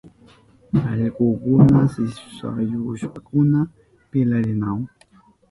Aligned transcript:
Allkukuna 0.91 1.79
sisuyashpankuna 1.93 3.59
pilarinahun. 4.09 4.85